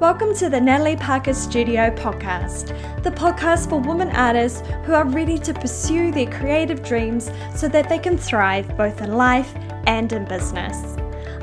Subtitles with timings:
[0.00, 2.66] Welcome to the Natalie Parker Studio podcast,
[3.04, 7.88] the podcast for women artists who are ready to pursue their creative dreams so that
[7.88, 9.54] they can thrive both in life
[9.86, 10.96] and in business.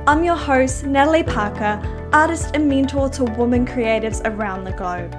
[0.05, 5.15] I'm your host, Natalie Parker, artist and mentor to women creatives around the globe.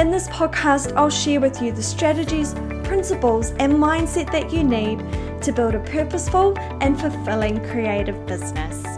[0.00, 2.52] In this podcast, I'll share with you the strategies,
[2.82, 4.98] principles, and mindset that you need
[5.40, 8.95] to build a purposeful and fulfilling creative business.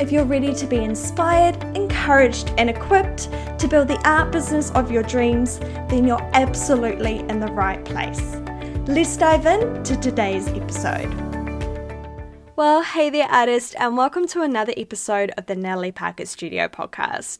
[0.00, 3.30] If you're ready to be inspired, encouraged, and equipped
[3.60, 8.34] to build the art business of your dreams, then you're absolutely in the right place.
[8.88, 11.14] Let's dive in to today's episode.
[12.56, 17.38] Well, hey there, artist, and welcome to another episode of the Natalie Parker Studio podcast.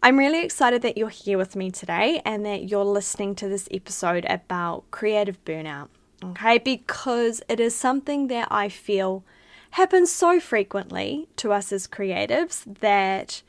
[0.00, 3.68] I'm really excited that you're here with me today and that you're listening to this
[3.72, 5.88] episode about creative burnout,
[6.24, 6.58] okay?
[6.58, 9.24] Because it is something that I feel
[9.70, 13.42] happens so frequently to us as creatives that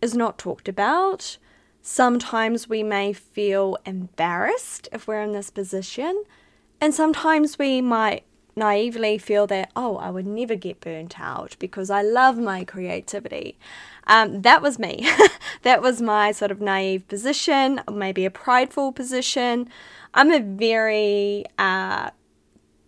[0.00, 1.38] is not talked about.
[1.82, 6.24] Sometimes we may feel embarrassed if we're in this position,
[6.80, 8.24] and sometimes we might
[8.56, 13.58] naively feel that, oh, I would never get burnt out because I love my creativity.
[14.06, 15.08] Um, that was me.
[15.62, 19.68] that was my sort of naive position, maybe a prideful position.
[20.12, 22.10] I'm a very uh,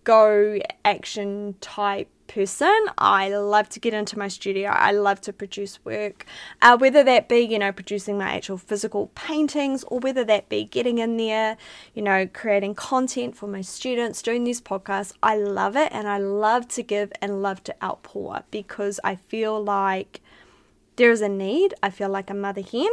[0.05, 2.87] go action type person.
[2.97, 4.71] I love to get into my studio.
[4.71, 6.25] I love to produce work,
[6.63, 10.65] uh, whether that be, you know, producing my actual physical paintings or whether that be
[10.65, 11.57] getting in there,
[11.95, 15.13] you know, creating content for my students, doing these podcasts.
[15.23, 19.63] I love it and I love to give and love to outpour because I feel
[19.63, 20.21] like
[20.97, 21.75] there is a need.
[21.83, 22.91] I feel like a mother hen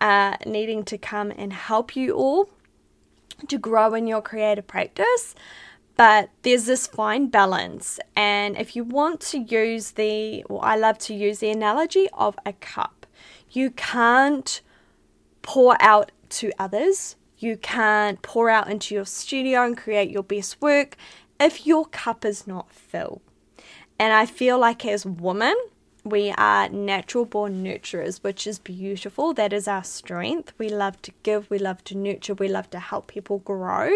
[0.00, 2.48] uh, needing to come and help you all
[3.48, 5.34] to grow in your creative practice
[6.00, 8.00] but there's this fine balance.
[8.16, 12.38] And if you want to use the, well, I love to use the analogy of
[12.46, 13.04] a cup.
[13.50, 14.62] You can't
[15.42, 20.62] pour out to others, you can't pour out into your studio and create your best
[20.62, 20.96] work
[21.38, 23.20] if your cup is not full.
[23.98, 25.54] And I feel like as women,
[26.02, 29.34] we are natural born nurturers, which is beautiful.
[29.34, 30.54] That is our strength.
[30.56, 33.90] We love to give, we love to nurture, we love to help people grow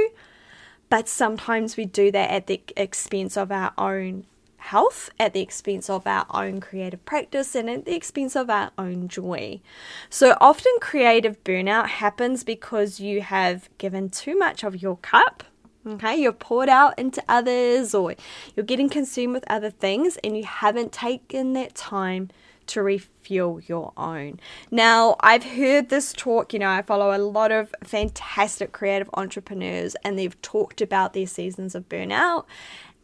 [0.91, 4.27] but sometimes we do that at the expense of our own
[4.59, 8.71] health, at the expense of our own creative practice, and at the expense of our
[8.79, 9.61] own joy.
[10.09, 15.45] So often, creative burnout happens because you have given too much of your cup.
[15.87, 18.15] Okay, you're poured out into others, or
[18.57, 22.31] you're getting consumed with other things, and you haven't taken that time
[22.69, 24.41] to refuel your own.
[24.71, 29.97] Now, I've heard this talk, you know, I follow a lot of fantastic creative entrepreneurs
[30.05, 32.45] and they've talked about their seasons of burnout.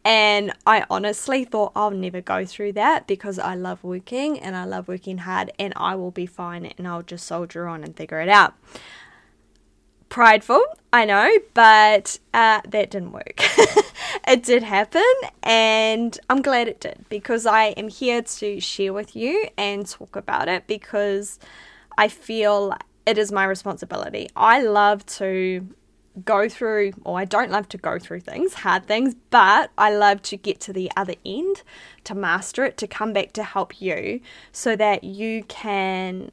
[0.03, 4.65] And I honestly thought I'll never go through that because I love working and I
[4.65, 8.19] love working hard and I will be fine and I'll just soldier on and figure
[8.19, 8.55] it out
[10.11, 10.61] prideful,
[10.93, 13.39] I know, but uh, that didn't work.
[14.27, 15.01] it did happen,
[15.41, 20.15] and I'm glad it did because I am here to share with you and talk
[20.15, 21.39] about it because
[21.97, 24.27] I feel it is my responsibility.
[24.35, 25.65] I love to
[26.25, 30.21] go through, or I don't love to go through things, hard things, but I love
[30.23, 31.63] to get to the other end,
[32.03, 34.19] to master it, to come back to help you
[34.51, 36.31] so that you can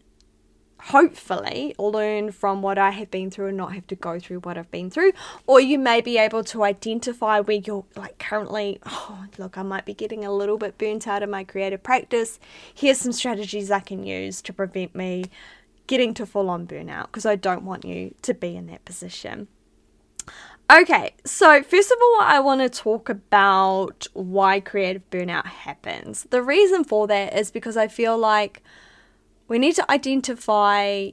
[0.89, 4.57] hopefully learn from what I have been through and not have to go through what
[4.57, 5.13] I've been through.
[5.47, 9.85] Or you may be able to identify where you're like currently, oh, look, I might
[9.85, 12.41] be getting a little bit burnt out of my creative practice.
[12.75, 15.27] Here's some strategies I can use to prevent me
[15.87, 19.49] getting to full on burnout because I don't want you to be in that position.
[20.71, 26.27] Okay, so first of all, I want to talk about why creative burnout happens.
[26.31, 28.63] The reason for that is because I feel like
[29.49, 31.11] we need to identify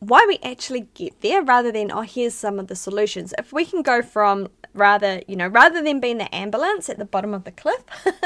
[0.00, 3.32] why we actually get there rather than, oh, here's some of the solutions.
[3.38, 7.04] If we can go from rather, you know, rather than being the ambulance at the
[7.04, 7.82] bottom of the cliff,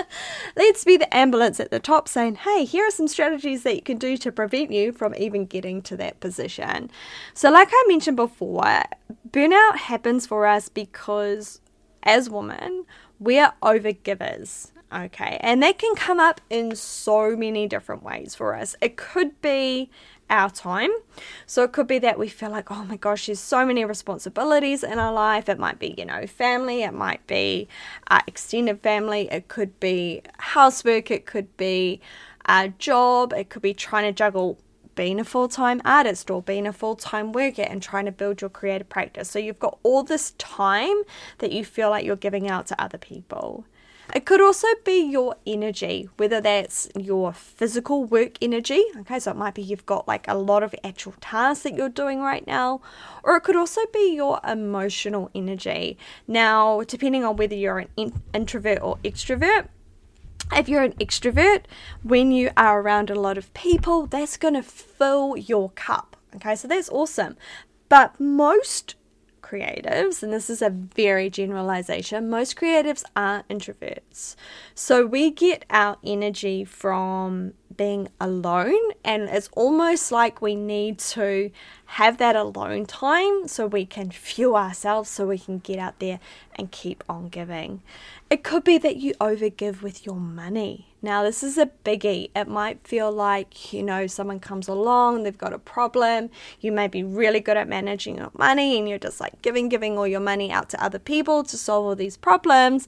[0.56, 3.82] let's be the ambulance at the top saying, hey, here are some strategies that you
[3.82, 6.90] can do to prevent you from even getting to that position.
[7.34, 8.82] So, like I mentioned before,
[9.30, 11.60] burnout happens for us because
[12.02, 12.86] as women,
[13.20, 14.72] we're overgivers.
[14.90, 18.74] Okay, and that can come up in so many different ways for us.
[18.80, 19.90] It could be
[20.30, 20.90] our time.
[21.46, 24.82] So it could be that we feel like, oh my gosh, there's so many responsibilities
[24.82, 25.48] in our life.
[25.48, 27.68] It might be, you know, family, it might be
[28.10, 32.00] uh, extended family, it could be housework, it could be
[32.46, 34.58] a job, it could be trying to juggle
[34.94, 38.40] being a full time artist or being a full time worker and trying to build
[38.40, 39.30] your creative practice.
[39.30, 41.02] So you've got all this time
[41.38, 43.64] that you feel like you're giving out to other people.
[44.14, 48.82] It could also be your energy, whether that's your physical work energy.
[49.00, 51.90] Okay, so it might be you've got like a lot of actual tasks that you're
[51.90, 52.80] doing right now,
[53.22, 55.98] or it could also be your emotional energy.
[56.26, 59.68] Now, depending on whether you're an in- introvert or extrovert,
[60.52, 61.64] if you're an extrovert,
[62.02, 66.16] when you are around a lot of people, that's going to fill your cup.
[66.36, 67.36] Okay, so that's awesome.
[67.88, 68.94] But most
[69.48, 74.36] creatives, and this is a very generalization, most creatives are introverts.
[74.74, 81.50] So we get our energy from being alone, and it's almost like we need to
[81.92, 86.20] have that alone time so we can fuel ourselves, so we can get out there
[86.54, 87.80] and keep on giving.
[88.28, 90.88] It could be that you overgive with your money.
[91.00, 92.30] Now, this is a biggie.
[92.36, 96.28] It might feel like, you know, someone comes along, they've got a problem.
[96.60, 99.96] You may be really good at managing your money and you're just like giving, giving
[99.96, 102.86] all your money out to other people to solve all these problems.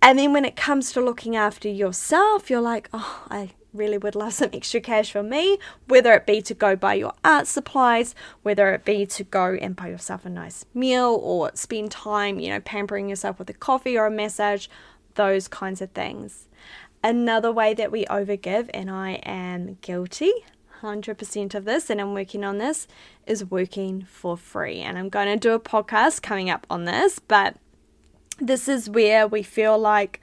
[0.00, 4.14] And then when it comes to looking after yourself, you're like, oh, I really would
[4.14, 8.14] love some extra cash for me, whether it be to go buy your art supplies,
[8.42, 12.48] whether it be to go and buy yourself a nice meal or spend time, you
[12.48, 14.68] know, pampering yourself with a coffee or a massage,
[15.14, 16.48] those kinds of things.
[17.02, 20.32] Another way that we overgive, and I am guilty
[20.80, 22.86] 100% of this, and I'm working on this,
[23.26, 24.80] is working for free.
[24.80, 27.56] And I'm going to do a podcast coming up on this, but
[28.38, 30.20] this is where we feel like,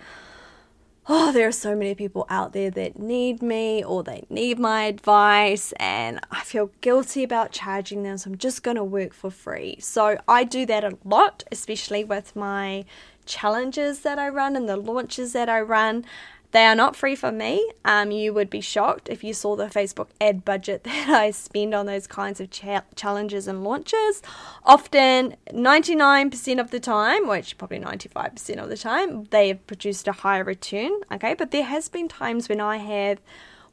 [1.14, 4.84] oh, there are so many people out there that need me or they need my
[4.84, 9.30] advice, and I feel guilty about charging them, so I'm just going to work for
[9.30, 9.76] free.
[9.82, 12.86] So I do that a lot, especially with my
[13.26, 16.06] challenges that I run and the launches that I run.
[16.52, 17.72] They are not free for me.
[17.86, 21.74] Um, you would be shocked if you saw the Facebook ad budget that I spend
[21.74, 24.22] on those kinds of cha- challenges and launches.
[24.64, 30.12] Often, 99% of the time, which probably 95% of the time, they have produced a
[30.12, 30.92] higher return.
[31.12, 33.22] Okay, but there has been times when I have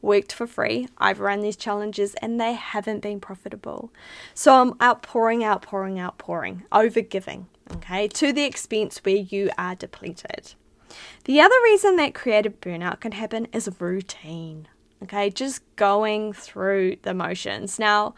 [0.01, 0.89] worked for free.
[0.99, 3.93] I've run these challenges and they haven't been profitable.
[4.35, 10.55] So I'm outpouring, outpouring, outpouring, over giving, okay, to the expense where you are depleted.
[11.25, 14.69] The other reason that creative burnout can happen is routine.
[15.03, 17.79] Okay, just going through the motions.
[17.79, 18.15] Now,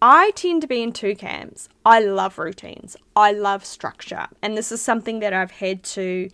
[0.00, 1.68] I tend to be in two camps.
[1.84, 6.28] I love routines, I love structure, and this is something that I've had to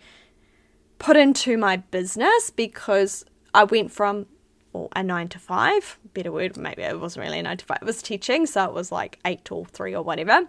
[0.99, 4.27] put into my business because I went from
[4.73, 7.79] well, a nine to five, better word, maybe it wasn't really a nine to five,
[7.81, 10.47] it was teaching, so it was like eight to three or whatever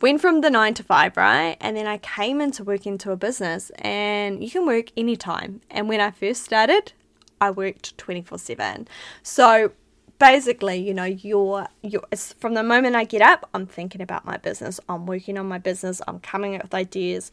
[0.00, 1.56] went from the nine to five, right?
[1.60, 5.60] And then I came into work into a business and you can work anytime.
[5.70, 6.92] And when I first started,
[7.40, 8.88] I worked 24 7.
[9.22, 9.72] So
[10.18, 12.04] basically, you know, you're, you're
[12.38, 15.58] from the moment I get up, I'm thinking about my business, I'm working on my
[15.58, 17.30] business, I'm coming up with ideas.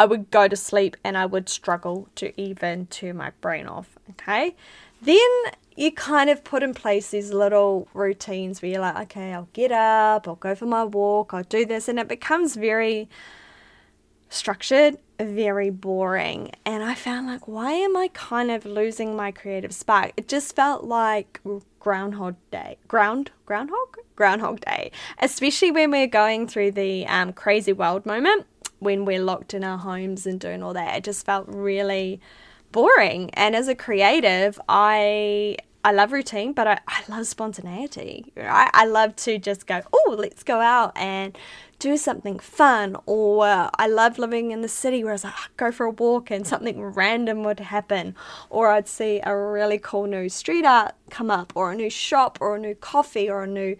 [0.00, 3.98] I would go to sleep and I would struggle to even turn my brain off.
[4.10, 4.54] Okay.
[5.02, 5.18] Then
[5.78, 9.70] you kind of put in place these little routines where you're like, okay, I'll get
[9.70, 13.08] up, I'll go for my walk, I'll do this, and it becomes very
[14.28, 16.50] structured, very boring.
[16.66, 20.14] And I found like, why am I kind of losing my creative spark?
[20.16, 21.40] It just felt like
[21.78, 22.78] Groundhog Day.
[22.88, 24.90] Ground Groundhog Groundhog Day,
[25.20, 28.46] especially when we're going through the um, crazy world moment
[28.80, 30.96] when we're locked in our homes and doing all that.
[30.96, 32.20] It just felt really
[32.72, 33.30] boring.
[33.34, 35.56] And as a creative, I
[35.88, 38.30] I love routine, but I, I love spontaneity.
[38.36, 41.34] I, I love to just go, oh, let's go out and
[41.78, 42.94] do something fun.
[43.06, 45.90] Or I love living in the city where I was like, ah, go for a
[45.90, 48.14] walk and something random would happen.
[48.50, 52.36] Or I'd see a really cool new street art come up, or a new shop,
[52.38, 53.74] or a new coffee, or a new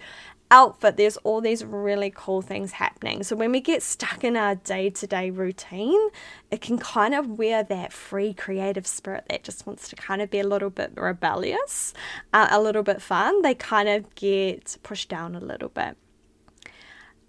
[0.50, 3.23] outfit, there's all these really cool things happening.
[3.23, 6.09] So when we get stuck in our day to day routine,
[6.50, 10.31] it can kind of wear that free creative spirit that just wants to kind of
[10.31, 11.95] be a little bit rebellious,
[12.33, 13.43] uh, a little bit fun.
[13.43, 15.97] They kind of get pushed down a little bit.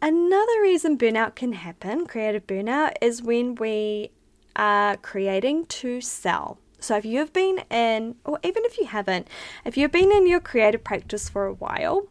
[0.01, 4.11] Another reason burnout can happen, creative burnout, is when we
[4.55, 6.57] are creating to sell.
[6.79, 9.27] So, if you've been in, or even if you haven't,
[9.65, 12.07] if you've been in your creative practice for a while,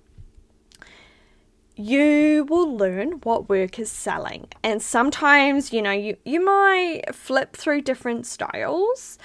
[1.78, 4.48] you will learn what work is selling.
[4.62, 9.18] And sometimes, you know, you, you might flip through different styles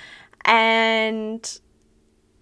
[0.46, 1.60] and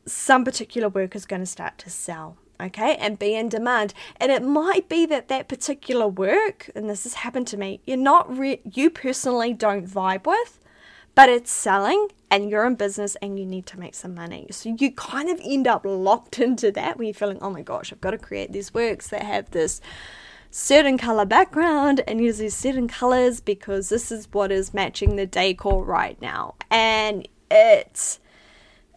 [0.05, 3.93] some particular work is going to start to sell okay, and be in demand.
[4.17, 7.97] And it might be that that particular work, and this has happened to me, you're
[7.97, 10.60] not re- you personally don't vibe with,
[11.15, 14.47] but it's selling and you're in business and you need to make some money.
[14.51, 17.91] So you kind of end up locked into that where you're feeling, oh my gosh,
[17.91, 19.81] I've got to create these works that have this
[20.49, 25.25] certain color background and use these certain colors because this is what is matching the
[25.25, 26.55] decor right now.
[26.69, 28.19] And it's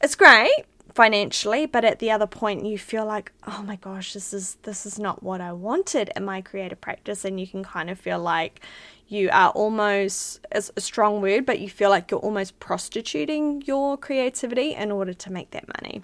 [0.02, 4.32] it's great financially, but at the other point you feel like, oh my gosh, this
[4.32, 7.90] is this is not what I wanted in my creative practice and you can kind
[7.90, 8.60] of feel like
[9.08, 13.96] you are almost it's a strong word, but you feel like you're almost prostituting your
[13.96, 16.02] creativity in order to make that money.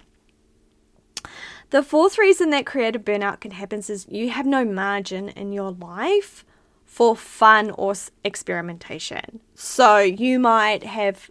[1.71, 5.71] The fourth reason that creative burnout can happen is you have no margin in your
[5.71, 6.43] life
[6.85, 7.93] for fun or
[8.25, 9.39] experimentation.
[9.55, 11.29] So you might have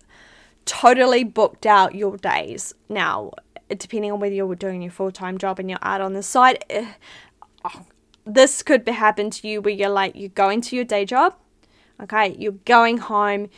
[0.65, 2.73] totally booked out your days.
[2.89, 3.33] Now,
[3.69, 6.65] depending on whether you're doing your full time job and you're out on the side,
[6.71, 6.93] eh,
[7.65, 7.85] oh,
[8.25, 11.35] this could happen to you where you're like, you go into your day job,
[12.03, 13.49] okay, you're going home,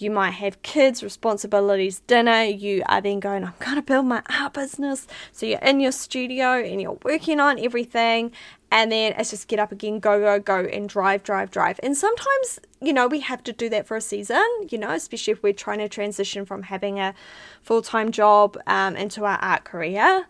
[0.00, 2.44] you might have kids, responsibilities, dinner.
[2.44, 5.06] You are then going, I'm going to build my art business.
[5.32, 8.32] So you're in your studio and you're working on everything.
[8.72, 11.80] And then it's just get up again, go, go, go, and drive, drive, drive.
[11.82, 15.32] And sometimes, you know, we have to do that for a season, you know, especially
[15.32, 17.14] if we're trying to transition from having a
[17.62, 20.26] full time job um, into our art career.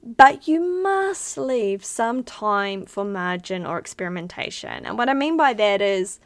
[0.00, 4.86] But you must leave some time for margin or experimentation.
[4.86, 6.20] And what I mean by that is,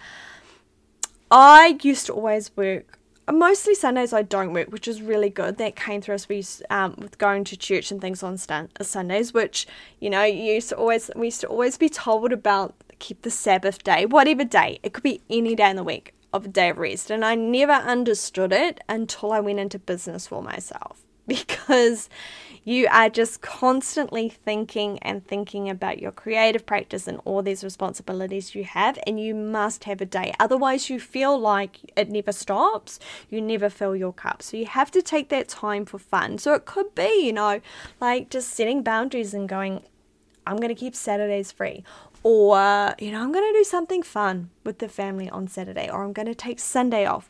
[1.34, 2.98] I used to always work.
[3.32, 5.56] Mostly Sundays I don't work, which is really good.
[5.56, 8.84] That came through us we um, with going to church and things on st- uh,
[8.84, 9.66] Sundays, which
[9.98, 13.30] you know you used to always we used to always be told about keep the
[13.30, 14.78] Sabbath day, whatever day.
[14.82, 17.34] It could be any day in the week of a day of rest, and I
[17.34, 22.08] never understood it until I went into business for myself because
[22.64, 28.54] you are just constantly thinking and thinking about your creative practice and all these responsibilities
[28.54, 30.32] you have, and you must have a day.
[30.38, 34.42] Otherwise, you feel like it never stops, you never fill your cup.
[34.42, 36.38] So, you have to take that time for fun.
[36.38, 37.60] So, it could be, you know,
[38.00, 39.82] like just setting boundaries and going,
[40.46, 41.82] I'm going to keep Saturdays free.
[42.22, 46.04] Or, you know, I'm going to do something fun with the family on Saturday, or
[46.04, 47.28] I'm going to take Sunday off.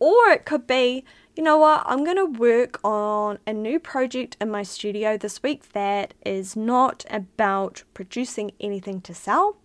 [0.00, 4.36] Or it could be, you know what, I'm going to work on a new project
[4.40, 9.56] in my studio this week that is not about producing anything to sell.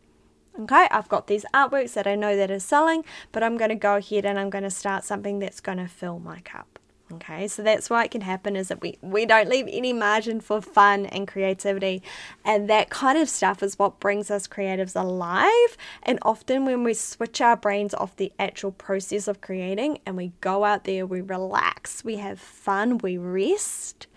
[0.57, 3.75] Okay, I've got these artworks that I know that are selling, but I'm going to
[3.75, 6.76] go ahead and I'm going to start something that's going to fill my cup.
[7.09, 10.41] Okay, so that's why it can happen is that we, we don't leave any margin
[10.41, 12.03] for fun and creativity.
[12.43, 15.77] And that kind of stuff is what brings us creatives alive.
[16.03, 20.33] And often when we switch our brains off the actual process of creating and we
[20.41, 24.07] go out there, we relax, we have fun, we rest,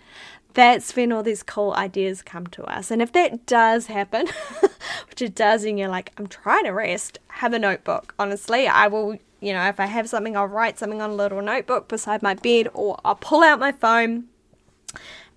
[0.53, 2.91] that's when all these cool ideas come to us.
[2.91, 4.27] And if that does happen,
[5.07, 8.13] which it does, and you're like, I'm trying to rest, have a notebook.
[8.19, 11.41] Honestly, I will you know, if I have something, I'll write something on a little
[11.41, 14.25] notebook beside my bed, or I'll pull out my phone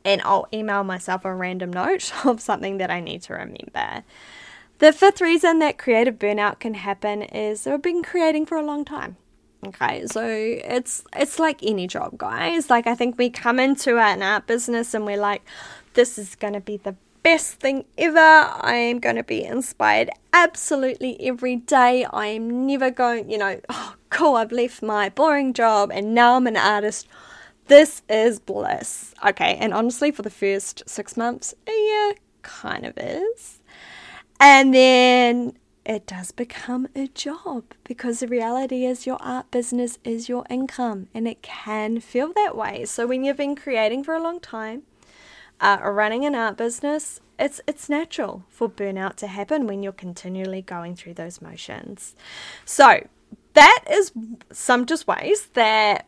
[0.04, 4.04] and I'll email myself a random note of something that I need to remember.
[4.78, 8.84] The fifth reason that creative burnout can happen is I've been creating for a long
[8.84, 9.16] time.
[9.66, 12.68] Okay, so it's it's like any job, guys.
[12.68, 15.42] Like I think we come into an art business and we're like,
[15.94, 18.19] this is gonna be the best thing ever.
[18.19, 22.04] I am going to be inspired absolutely every day.
[22.04, 26.37] I am never going, you know, oh, cool, I've left my boring job and now
[26.37, 27.09] I'm an artist.
[27.66, 29.14] This is bliss.
[29.26, 32.12] Okay, and honestly, for the first six months, yeah,
[32.43, 33.62] kind of is.
[34.38, 35.54] And then
[35.87, 41.09] it does become a job because the reality is your art business is your income
[41.14, 42.85] and it can feel that way.
[42.85, 44.83] So when you've been creating for a long time,
[45.61, 50.62] uh, running an art business, it's it's natural for burnout to happen when you're continually
[50.62, 52.14] going through those motions.
[52.64, 53.06] So
[53.54, 54.12] that is
[54.52, 56.06] some just ways that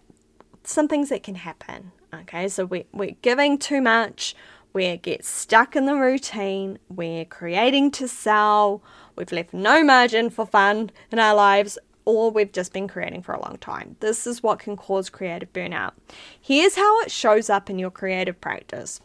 [0.65, 1.93] some things that can happen.
[2.15, 4.35] Okay, so we, we're giving too much,
[4.73, 8.83] we get stuck in the routine, we're creating to sell,
[9.17, 13.35] we've left no margin for fun in our lives, or we've just been creating for
[13.35, 13.97] a long time.
[14.01, 15.93] This is what can cause creative burnout.
[16.41, 19.01] Here's how it shows up in your creative practice.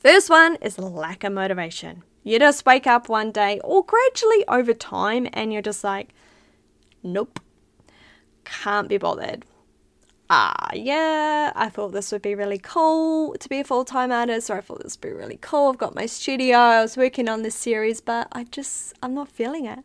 [0.00, 2.04] First one is lack of motivation.
[2.22, 6.14] You just wake up one day or gradually over time and you're just like,
[7.02, 7.38] nope,
[8.44, 9.44] can't be bothered.
[10.30, 14.48] Ah, yeah, I thought this would be really cool to be a full time artist,
[14.48, 15.68] or I thought this would be really cool.
[15.68, 19.28] I've got my studio, I was working on this series, but I just, I'm not
[19.28, 19.80] feeling it.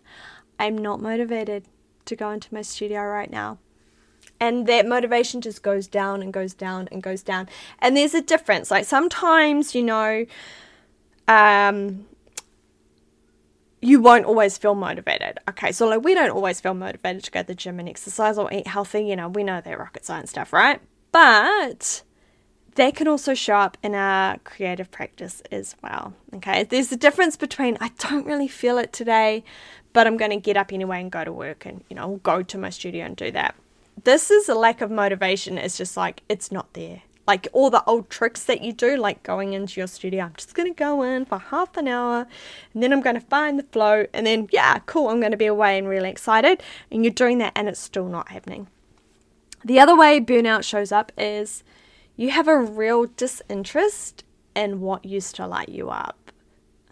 [0.58, 1.66] I'm not motivated
[2.06, 3.58] to go into my studio right now
[4.40, 7.48] and that motivation just goes down and goes down and goes down
[7.80, 10.26] and there's a difference like sometimes you know
[11.28, 12.06] um
[13.86, 15.40] you won't always feel motivated.
[15.48, 18.38] Okay, so like we don't always feel motivated to go to the gym and exercise
[18.38, 20.82] or eat healthy, you know, we know that rocket science stuff, right?
[21.12, 22.02] But
[22.76, 26.14] that can also show up in our creative practice as well.
[26.34, 29.44] Okay, there's a difference between I don't really feel it today,
[29.94, 32.42] but I'm going to get up anyway and go to work and, you know, go
[32.42, 33.56] to my studio and do that.
[34.04, 35.58] This is a lack of motivation.
[35.58, 37.02] It's just like, it's not there.
[37.28, 40.54] Like all the old tricks that you do, like going into your studio, I'm just
[40.54, 42.28] going to go in for half an hour
[42.74, 44.06] and then I'm going to find the flow.
[44.14, 46.62] And then, yeah, cool, I'm going to be away and really excited.
[46.92, 48.68] And you're doing that and it's still not happening.
[49.64, 51.64] The other way burnout shows up is
[52.16, 54.24] you have a real disinterest
[54.56, 56.32] in what used to light you up.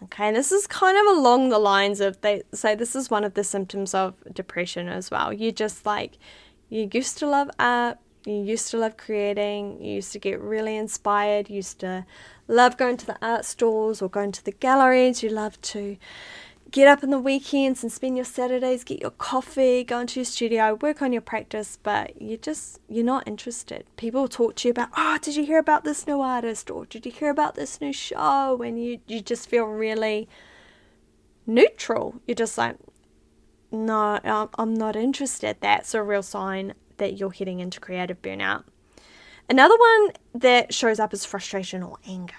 [0.04, 3.24] Okay, and this is kind of along the lines of they say this is one
[3.24, 5.32] of the symptoms of depression as well.
[5.32, 6.18] You just like
[6.74, 10.76] you used to love art, you used to love creating, you used to get really
[10.76, 12.04] inspired, you used to
[12.48, 15.98] love going to the art stores or going to the galleries, you love to
[16.72, 20.26] get up in the weekends and spend your Saturdays, get your coffee, go into your
[20.26, 23.86] studio, work on your practice, but you just you're not interested.
[23.96, 27.06] People talk to you about, oh, did you hear about this new artist or did
[27.06, 28.60] you hear about this new show?
[28.64, 30.28] And you you just feel really
[31.46, 32.16] neutral.
[32.26, 32.78] You're just like,
[33.74, 35.58] no, um, I'm not interested.
[35.60, 38.64] That's a real sign that you're heading into creative burnout.
[39.50, 42.36] Another one that shows up is frustration or anger.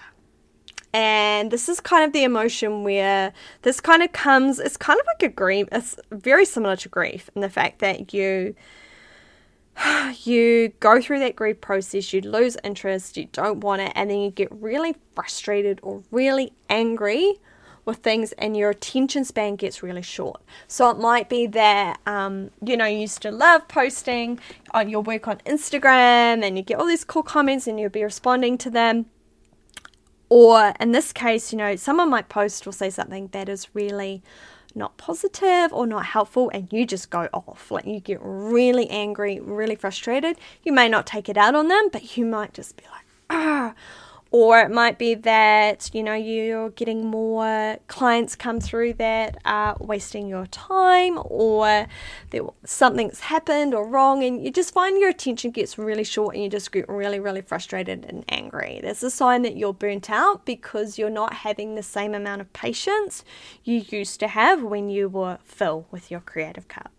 [0.93, 5.05] And this is kind of the emotion where this kind of comes, it's kind of
[5.05, 8.55] like a grief, it's very similar to grief in the fact that you
[10.23, 14.19] you go through that grief process, you lose interest, you don't want it, and then
[14.19, 17.39] you get really frustrated or really angry
[17.85, 20.41] with things, and your attention span gets really short.
[20.67, 24.39] So it might be that um, you know you used to love posting
[24.71, 28.03] on your work on Instagram, and you get all these cool comments, and you'll be
[28.03, 29.05] responding to them,
[30.29, 34.23] or in this case, you know, someone might post or say something that is really
[34.77, 37.71] not positive or not helpful, and you just go off.
[37.71, 40.37] Like you get really angry, really frustrated.
[40.63, 43.73] You may not take it out on them, but you might just be like, ah
[44.35, 49.77] or it might be that you know you're getting more clients come through that are
[49.79, 51.87] wasting your time or
[52.31, 56.43] that something's happened or wrong and you just find your attention gets really short and
[56.43, 58.81] you just get really really frustrated and angry.
[58.83, 62.51] That's a sign that you're burnt out because you're not having the same amount of
[62.51, 63.23] patience
[63.63, 66.91] you used to have when you were full with your creative cup.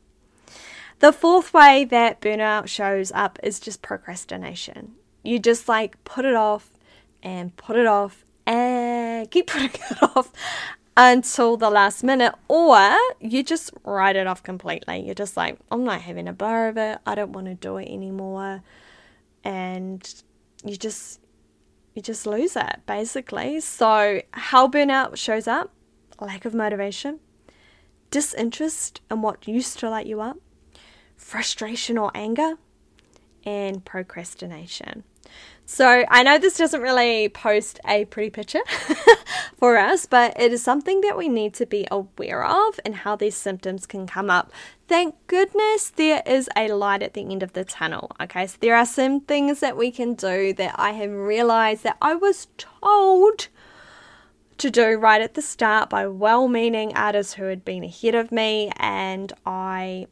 [1.00, 4.92] The fourth way that burnout shows up is just procrastination.
[5.22, 6.70] You just like put it off
[7.26, 10.32] and put it off and keep putting it off
[10.96, 15.00] until the last minute, or you just write it off completely.
[15.04, 16.98] You're just like, I'm not having a bar of it.
[17.04, 18.62] I don't want to do it anymore,
[19.44, 20.22] and
[20.64, 21.20] you just
[21.94, 23.60] you just lose it basically.
[23.60, 25.72] So how burnout shows up:
[26.20, 27.18] lack of motivation,
[28.12, 30.38] disinterest in what used to light you up,
[31.16, 32.54] frustration or anger,
[33.44, 35.02] and procrastination.
[35.68, 38.62] So I know this doesn't really post a pretty picture
[39.56, 43.16] for us, but it is something that we need to be aware of and how
[43.16, 44.52] these symptoms can come up.
[44.86, 48.12] Thank goodness there is a light at the end of the tunnel.
[48.20, 51.96] Okay, so there are some things that we can do that I have realized that
[52.00, 53.48] I was told
[54.58, 58.30] to do right at the start by well meaning artists who had been ahead of
[58.30, 60.06] me, and I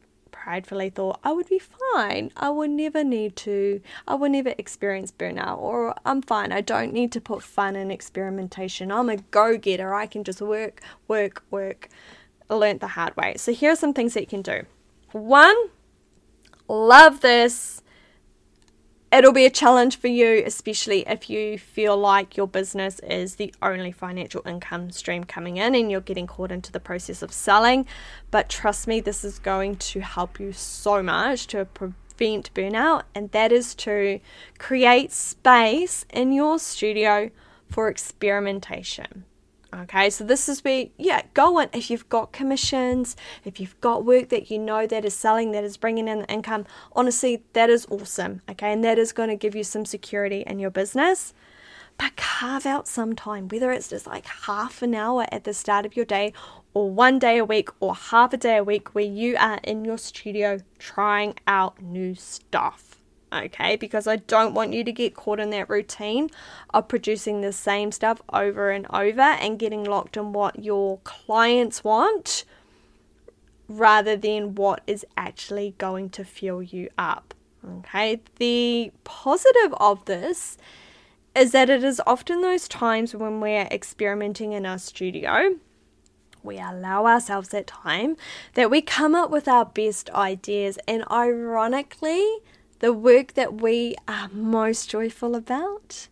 [0.45, 2.31] pridefully thought I would be fine.
[2.37, 6.53] I would never need to, I would never experience burnout, or I'm fine.
[6.53, 8.93] I don't need to put fun in experimentation.
[8.93, 9.95] I'm a go getter.
[9.95, 11.89] I can just work, work, work.
[12.51, 13.37] I learned the hard way.
[13.39, 14.65] So, here are some things that you can do.
[15.13, 15.57] One,
[16.69, 17.83] love this
[19.15, 23.55] it'll be a challenge for you, especially if you feel like your business is the
[23.63, 27.87] only financial income stream coming in and you're getting caught into the process of selling.
[28.33, 33.31] But trust me, this is going to help you so much to prevent burnout, and
[33.31, 34.21] that is to
[34.59, 37.31] create space in your studio
[37.71, 39.25] for experimentation.
[39.83, 41.69] Okay, so this is where, yeah, go on.
[41.73, 45.65] If you've got commissions, if you've got work that you know that is selling, that
[45.65, 48.41] is bringing in the income, honestly, that is awesome.
[48.49, 51.35] Okay, and that is going to give you some security in your business.
[51.99, 55.87] But carve out some time, whether it's just like half an hour at the start
[55.87, 56.33] of your day,
[56.73, 59.85] or one day a week, or half a day a week, where you are in
[59.85, 63.04] your studio trying out new stuff
[63.35, 63.77] okay?
[63.77, 66.31] Because I don't want you to get caught in that routine
[66.73, 71.83] of producing the same stuff over and over and getting locked in what your clients
[71.85, 72.45] want
[73.69, 77.35] rather than what is actually going to fuel you up,
[77.79, 78.21] okay?
[78.37, 80.59] The positive of this
[81.35, 85.57] is that it is often those times when we're experimenting in our studio
[86.45, 88.17] we allow ourselves that time
[88.53, 92.39] that we come up with our best ideas and ironically
[92.85, 96.07] the work that we are most joyful about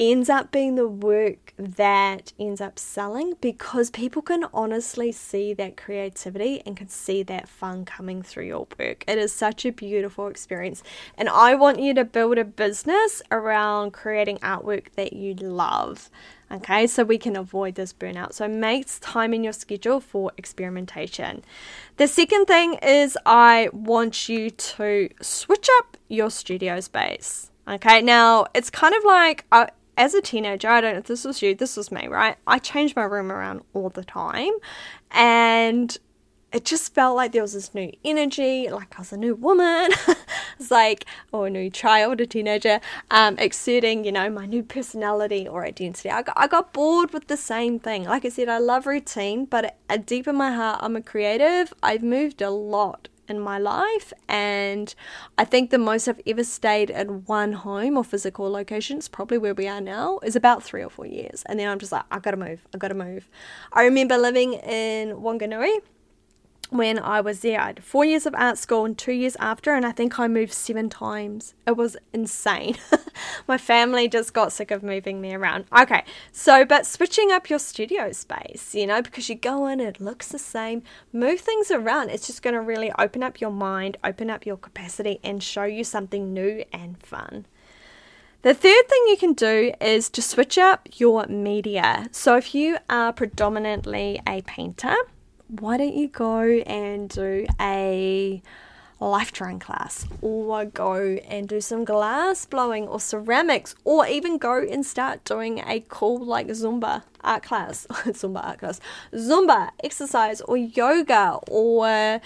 [0.00, 5.76] ends up being the work that ends up selling because people can honestly see that
[5.76, 9.04] creativity and can see that fun coming through your work.
[9.08, 10.82] It is such a beautiful experience.
[11.16, 16.10] And I want you to build a business around creating artwork that you love.
[16.50, 18.32] Okay, so we can avoid this burnout.
[18.32, 21.42] So make time in your schedule for experimentation.
[21.98, 27.50] The second thing is I want you to switch up your studio space.
[27.68, 29.66] Okay, now it's kind of like uh,
[29.98, 32.36] as a teenager, I don't know if this was you, this was me, right?
[32.46, 34.52] I changed my room around all the time
[35.10, 35.98] and
[36.52, 39.90] it just felt like there was this new energy, like I was a new woman.
[40.58, 42.80] it's like, or a new child, a teenager,
[43.10, 46.10] um, exerting, you know, my new personality or identity.
[46.10, 48.04] I got, I got bored with the same thing.
[48.04, 51.74] Like I said, I love routine, but deep in my heart, I'm a creative.
[51.82, 54.12] I've moved a lot in my life.
[54.28, 54.94] And
[55.36, 59.38] I think the most I've ever stayed in one home or physical location is probably
[59.38, 61.42] where we are now, is about three or four years.
[61.46, 63.28] And then I'm just like, I gotta move, I gotta move.
[63.72, 65.80] I remember living in Wanganui
[66.70, 67.60] when I was there.
[67.60, 70.28] I had four years of art school and two years after, and I think I
[70.28, 71.54] moved seven times.
[71.66, 72.76] It was insane.
[73.48, 75.64] My family just got sick of moving me around.
[75.76, 80.00] Okay, so but switching up your studio space, you know, because you go in, it
[80.00, 82.10] looks the same, move things around.
[82.10, 85.64] It's just going to really open up your mind, open up your capacity, and show
[85.64, 87.46] you something new and fun.
[88.42, 92.08] The third thing you can do is to switch up your media.
[92.12, 94.94] So, if you are predominantly a painter,
[95.48, 98.42] why don't you go and do a
[99.00, 100.94] life drawing class or go
[101.28, 106.24] and do some glass blowing or ceramics or even go and start doing a cool
[106.24, 108.80] like Zumba art class, Zumba art class,
[109.12, 112.20] Zumba exercise or yoga or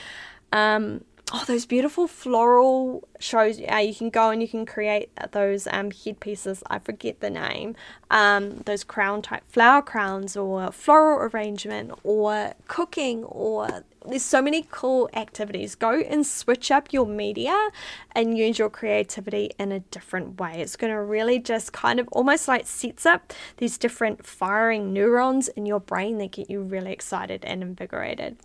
[0.53, 3.61] um, oh those beautiful floral shows.
[3.71, 7.77] Uh, you can go and you can create those um, headpieces i forget the name.
[8.11, 14.67] Um, those crown type flower crowns or floral arrangement or cooking or there's so many
[14.71, 15.75] cool activities.
[15.77, 17.71] Go and switch up your media
[18.13, 20.61] and use your creativity in a different way.
[20.61, 25.49] It's going to really just kind of almost like sets up these different firing neurons
[25.49, 28.39] in your brain that get you really excited and invigorated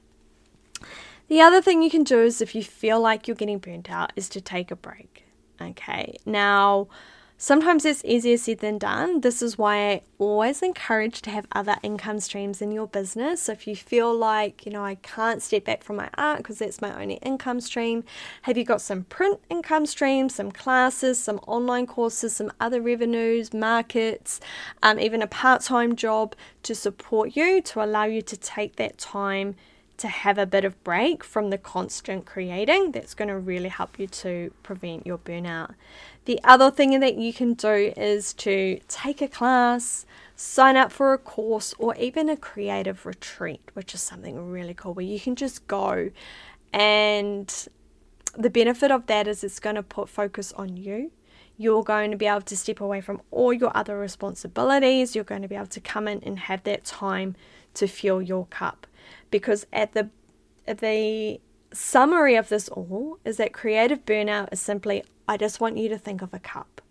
[1.27, 4.13] the other thing you can do is if you feel like you're getting burnt out,
[4.15, 5.25] is to take a break.
[5.61, 6.87] Okay, now
[7.37, 9.21] sometimes it's easier said than done.
[9.21, 13.43] This is why I always encourage to have other income streams in your business.
[13.43, 16.59] So if you feel like, you know, I can't step back from my art because
[16.59, 18.03] that's my only income stream,
[18.43, 23.53] have you got some print income streams, some classes, some online courses, some other revenues,
[23.53, 24.39] markets,
[24.81, 28.97] um, even a part time job to support you to allow you to take that
[28.97, 29.55] time
[29.97, 32.91] to have a bit of break from the constant creating.
[32.91, 35.73] That's going to really help you to prevent your burnout.
[36.25, 40.05] The other thing that you can do is to take a class,
[40.35, 44.93] sign up for a course, or even a creative retreat, which is something really cool
[44.93, 46.11] where you can just go.
[46.71, 47.67] And
[48.37, 51.11] the benefit of that is it's going to put focus on you.
[51.57, 55.15] You're going to be able to step away from all your other responsibilities.
[55.15, 57.35] You're going to be able to come in and have that time
[57.73, 58.85] to fill your cup
[59.31, 60.09] because at the
[60.65, 61.39] the
[61.73, 65.97] summary of this all is that creative burnout is simply I just want you to
[65.97, 66.81] think of a cup.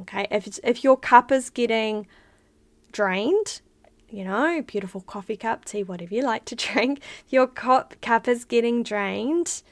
[0.00, 0.26] Okay?
[0.30, 2.06] If if your cup is getting
[2.92, 3.60] drained,
[4.08, 8.44] you know, beautiful coffee cup, tea, whatever you like to drink, your cup cup is
[8.44, 9.62] getting drained,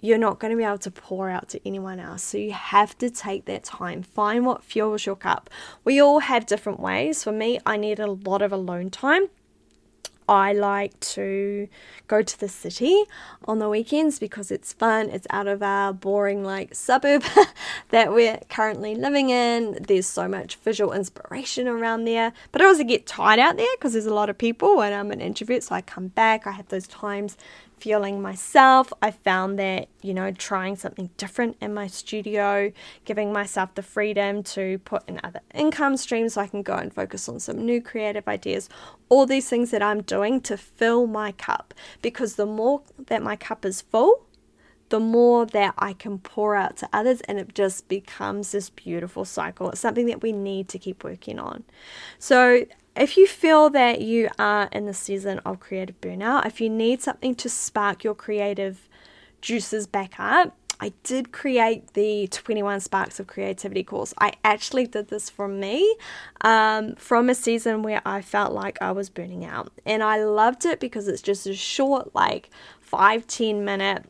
[0.00, 2.22] you're not going to be able to pour out to anyone else.
[2.22, 4.02] So you have to take that time.
[4.02, 5.50] Find what fuels your cup.
[5.84, 7.24] We all have different ways.
[7.24, 9.28] For me, I need a lot of alone time.
[10.28, 11.68] I like to
[12.06, 13.04] go to the city
[13.44, 15.08] on the weekends because it's fun.
[15.08, 17.24] It's out of our boring, like, suburb
[17.90, 19.78] that we're currently living in.
[19.80, 22.32] There's so much visual inspiration around there.
[22.52, 25.10] But I also get tired out there because there's a lot of people and I'm
[25.10, 25.62] an introvert.
[25.62, 27.36] So I come back, I have those times
[27.80, 28.92] feeling myself.
[29.00, 32.72] I found that, you know, trying something different in my studio,
[33.04, 36.92] giving myself the freedom to put in other income streams so I can go and
[36.92, 38.68] focus on some new creative ideas.
[39.08, 43.36] All these things that I'm doing to fill my cup because the more that my
[43.36, 44.26] cup is full,
[44.88, 49.24] the more that I can pour out to others, and it just becomes this beautiful
[49.24, 49.70] cycle.
[49.70, 51.64] It's something that we need to keep working on.
[52.18, 52.64] So,
[52.98, 57.02] if you feel that you are in the season of creative burnout, if you need
[57.02, 58.88] something to spark your creative
[59.40, 64.14] juices back up, I did create the 21 Sparks of Creativity course.
[64.18, 65.96] I actually did this for me
[66.42, 69.72] um, from a season where I felt like I was burning out.
[69.84, 74.04] And I loved it because it's just a short, like five ten minute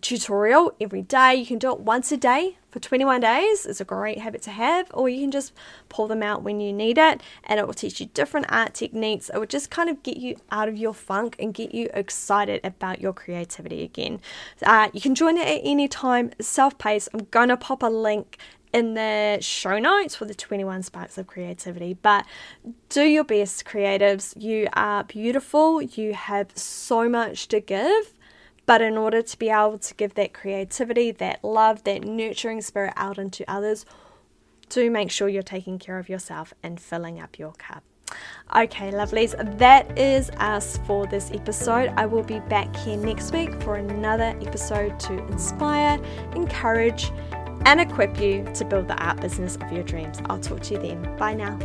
[0.00, 1.34] tutorial every day.
[1.34, 3.66] You can do it once a day for 21 days.
[3.66, 5.52] It's a great habit to have, or you can just
[5.88, 9.30] pull them out when you need it and it will teach you different art techniques.
[9.32, 12.60] It will just kind of get you out of your funk and get you excited
[12.64, 14.20] about your creativity again.
[14.62, 17.08] Uh, you can join it at any time, self paced.
[17.14, 18.38] I'm to pop a link
[18.72, 21.94] in the show notes for the 21 sparks of creativity.
[21.94, 22.26] But
[22.88, 24.40] do your best, creatives.
[24.40, 28.12] You are beautiful, you have so much to give.
[28.68, 32.92] But in order to be able to give that creativity, that love, that nurturing spirit
[32.96, 33.86] out into others,
[34.68, 37.82] do make sure you're taking care of yourself and filling up your cup.
[38.54, 41.94] Okay, lovelies, that is us for this episode.
[41.96, 45.98] I will be back here next week for another episode to inspire,
[46.34, 47.10] encourage,
[47.64, 50.18] and equip you to build the art business of your dreams.
[50.26, 51.16] I'll talk to you then.
[51.16, 51.58] Bye now.